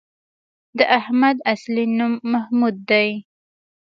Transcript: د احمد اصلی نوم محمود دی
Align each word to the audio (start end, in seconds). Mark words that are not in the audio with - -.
د 0.77 0.79
احمد 0.99 1.37
اصلی 1.53 1.85
نوم 1.97 2.13
محمود 2.33 2.75
دی 2.89 3.09